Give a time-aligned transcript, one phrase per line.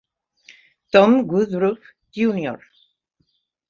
[0.91, 1.81] Tom Woodruff
[2.15, 2.57] Jr.